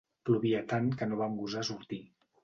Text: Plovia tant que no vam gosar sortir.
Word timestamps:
Plovia 0.27 0.61
tant 0.71 0.87
que 1.01 1.07
no 1.11 1.19
vam 1.19 1.35
gosar 1.41 1.61
sortir. 1.69 2.01